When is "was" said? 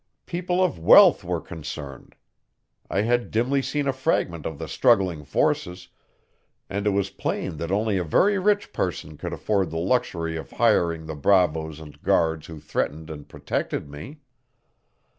6.89-7.11